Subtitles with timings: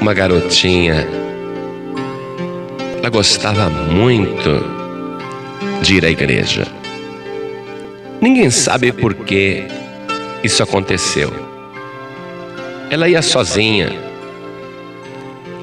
[0.00, 1.06] uma garotinha.
[2.98, 4.64] Ela gostava muito
[5.82, 6.66] de ir à igreja.
[8.20, 9.64] Ninguém sabe por que
[10.42, 11.30] isso aconteceu.
[12.90, 13.92] Ela ia sozinha.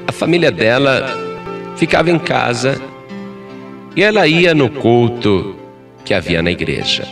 [0.06, 1.06] A família dela
[1.76, 2.80] ficava em casa
[3.94, 5.56] e ela ia no culto
[6.04, 7.06] que havia na igreja.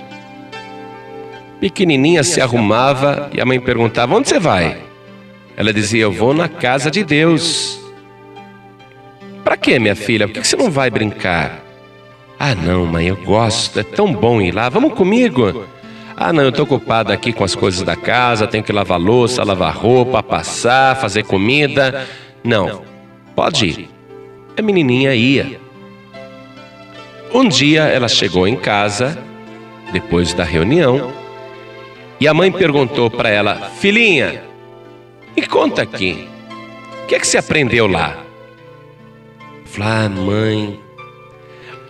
[1.60, 4.85] Pequenininha se arrumava e a mãe perguntava: Onde você vai?
[5.56, 7.80] Ela dizia: Eu vou na casa de Deus.
[9.42, 10.26] Para quê, minha filha?
[10.28, 11.62] Por que você não vai brincar?
[12.38, 14.68] Ah, não, mãe, eu gosto, é tão bom ir lá.
[14.68, 15.64] Vamos comigo?
[16.16, 19.44] Ah, não, eu estou ocupado aqui com as coisas da casa, tenho que lavar louça,
[19.44, 22.06] lavar roupa, passar, fazer comida.
[22.42, 22.82] Não,
[23.34, 23.90] pode ir.
[24.58, 25.60] A menininha ia.
[27.32, 29.18] Um dia ela chegou em casa,
[29.92, 31.12] depois da reunião,
[32.18, 34.42] e a mãe perguntou para ela: Filhinha,
[35.36, 36.26] me conta aqui,
[37.02, 38.24] o que é que você aprendeu lá?
[39.66, 40.80] Falei, ah, mãe,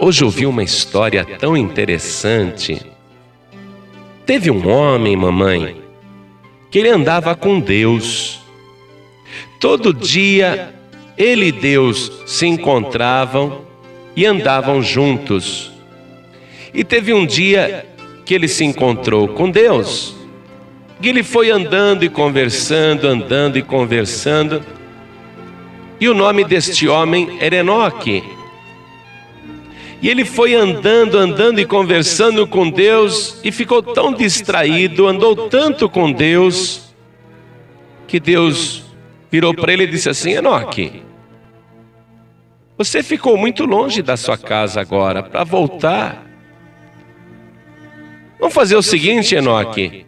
[0.00, 2.84] hoje ouvi uma história tão interessante.
[4.26, 5.80] Teve um homem, mamãe,
[6.70, 8.40] que ele andava com Deus.
[9.60, 10.74] Todo dia
[11.16, 13.64] ele e Deus se encontravam
[14.16, 15.70] e andavam juntos.
[16.74, 17.86] E teve um dia
[18.24, 20.15] que ele se encontrou com Deus
[21.00, 24.62] e ele foi andando e conversando, andando e conversando.
[26.00, 28.22] E o nome deste homem era Enoque.
[30.00, 35.88] E ele foi andando, andando e conversando com Deus e ficou tão distraído, andou tanto
[35.88, 36.94] com Deus,
[38.06, 38.84] que Deus
[39.30, 41.02] virou para ele e disse assim: Enoque,
[42.76, 46.24] você ficou muito longe da sua casa agora, para voltar.
[48.38, 50.05] Vamos fazer o seguinte, Enoque.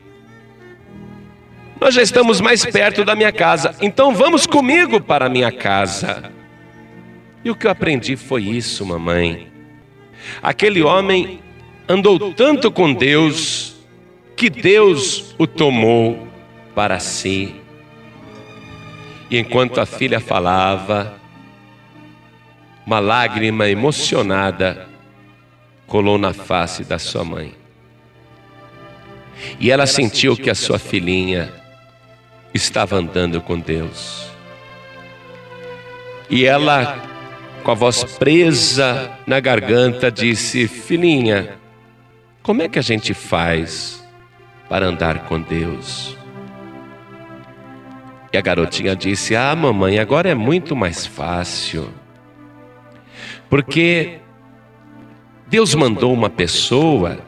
[1.81, 6.33] Nós já estamos mais perto da minha casa, então vamos comigo para a minha casa.
[7.45, 9.47] E o que eu aprendi foi isso, mamãe.
[10.43, 11.41] Aquele homem
[11.89, 13.77] andou tanto com Deus
[14.37, 16.27] que Deus o tomou
[16.75, 17.55] para si.
[19.31, 21.15] E enquanto a filha falava,
[22.85, 24.89] uma lágrima emocionada
[25.87, 27.55] colou na face da sua mãe.
[29.61, 31.53] E ela sentiu que a sua filhinha
[32.53, 34.29] estava andando com Deus.
[36.31, 37.03] E ela,
[37.63, 41.57] com a voz presa na garganta, disse: Filhinha,
[42.43, 44.05] como é que a gente faz
[44.69, 46.17] para andar com Deus?
[48.33, 51.89] E a garotinha disse: Ah, mamãe, agora é muito mais fácil.
[53.49, 54.19] Porque
[55.47, 57.19] Deus mandou uma pessoa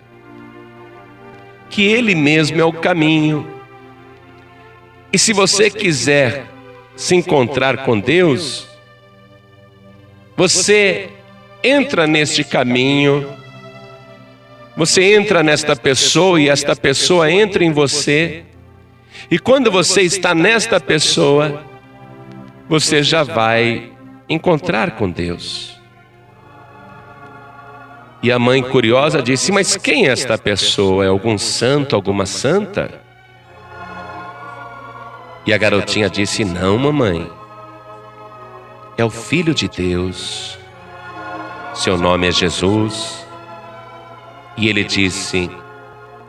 [1.71, 3.60] que Ele mesmo é o caminho
[5.13, 6.47] e se você quiser
[6.97, 8.69] se encontrar com Deus,
[10.37, 11.09] você
[11.63, 13.27] entra neste caminho,
[14.77, 18.45] você entra nesta pessoa e esta pessoa entra em você,
[19.31, 21.65] e quando você está nesta pessoa,
[22.69, 23.91] você já vai
[24.29, 25.79] encontrar com Deus.
[28.23, 31.05] E a mãe curiosa disse: Mas quem é esta pessoa?
[31.05, 33.10] É algum santo, alguma santa?
[35.47, 37.31] E a garotinha disse: Não, mamãe.
[38.97, 40.59] É o Filho de Deus.
[41.75, 43.27] Seu nome é Jesus.
[44.57, 45.51] E ele disse: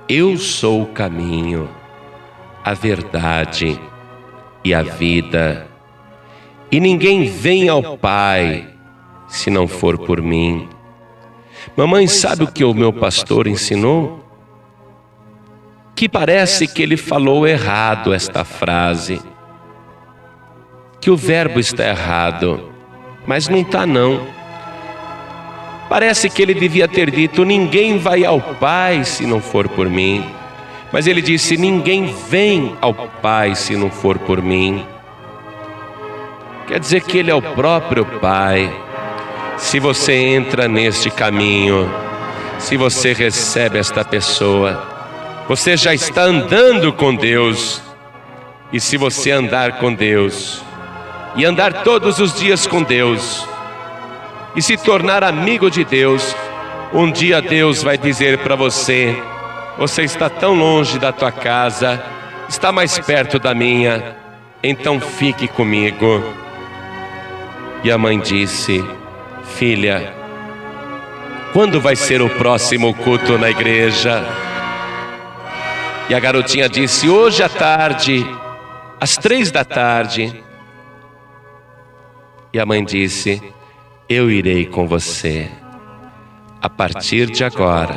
[0.08, 1.70] Eu sou o caminho,
[2.64, 3.80] a verdade
[4.64, 5.68] e a vida.
[6.72, 8.70] E ninguém vem ao Pai
[9.28, 10.70] se não for por mim.
[11.76, 14.24] Mamãe, sabe o que o meu pastor ensinou?
[16.02, 19.22] Que parece que ele falou errado esta frase,
[21.00, 22.72] que o verbo está errado,
[23.24, 24.26] mas não está não.
[25.88, 30.26] Parece que ele devia ter dito: ninguém vai ao Pai se não for por mim.
[30.92, 34.84] Mas ele disse: ninguém vem ao Pai se não for por mim.
[36.66, 38.74] Quer dizer que ele é o próprio Pai.
[39.56, 41.88] Se você entra neste caminho,
[42.58, 44.91] se você recebe esta pessoa,
[45.52, 47.82] você já está andando com Deus.
[48.72, 50.64] E se você andar com Deus,
[51.36, 53.46] e andar todos os dias com Deus,
[54.56, 56.34] e se tornar amigo de Deus,
[56.94, 59.14] um dia Deus vai dizer para você:
[59.78, 62.02] Você está tão longe da tua casa,
[62.48, 64.16] está mais perto da minha,
[64.64, 66.24] então fique comigo.
[67.84, 68.82] E a mãe disse:
[69.58, 70.14] Filha,
[71.52, 74.26] quando vai ser o próximo culto na igreja?
[76.12, 78.28] E a garotinha disse: Hoje à tarde,
[79.00, 80.44] às três da tarde.
[82.52, 83.42] E a mãe disse:
[84.10, 85.50] Eu irei com você.
[86.62, 87.96] A partir de agora,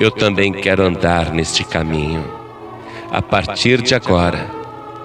[0.00, 2.24] eu também quero andar neste caminho.
[3.12, 4.50] A partir de agora,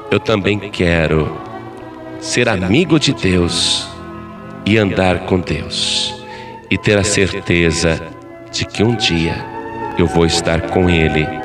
[0.09, 1.39] eu também quero
[2.19, 3.87] ser amigo de Deus
[4.65, 6.25] e andar com Deus
[6.71, 8.01] e ter a certeza
[8.51, 9.45] de que um dia
[9.95, 11.44] eu vou estar com Ele